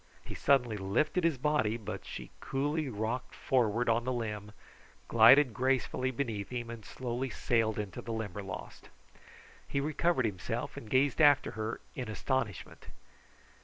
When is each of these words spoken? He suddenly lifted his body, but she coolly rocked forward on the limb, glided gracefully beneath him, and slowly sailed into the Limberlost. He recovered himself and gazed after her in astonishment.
He 0.25 0.33
suddenly 0.33 0.77
lifted 0.77 1.23
his 1.23 1.37
body, 1.37 1.77
but 1.77 2.05
she 2.05 2.31
coolly 2.39 2.89
rocked 2.89 3.35
forward 3.35 3.87
on 3.87 4.03
the 4.03 4.11
limb, 4.11 4.51
glided 5.07 5.53
gracefully 5.53 6.09
beneath 6.09 6.49
him, 6.49 6.71
and 6.71 6.83
slowly 6.83 7.29
sailed 7.29 7.77
into 7.77 8.01
the 8.01 8.11
Limberlost. 8.11 8.89
He 9.67 9.79
recovered 9.79 10.25
himself 10.25 10.75
and 10.75 10.89
gazed 10.89 11.21
after 11.21 11.51
her 11.51 11.81
in 11.95 12.09
astonishment. 12.09 12.87